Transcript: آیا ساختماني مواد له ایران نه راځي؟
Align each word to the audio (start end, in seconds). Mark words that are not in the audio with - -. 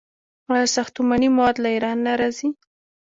آیا 0.53 0.67
ساختماني 0.75 1.27
مواد 1.35 1.55
له 1.63 1.69
ایران 1.75 1.97
نه 2.05 2.13
راځي؟ 2.19 2.49